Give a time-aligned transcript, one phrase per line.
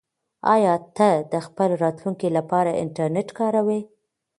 [0.53, 3.79] آیا ته د خپل راتلونکي لپاره انټرنیټ کاروې؟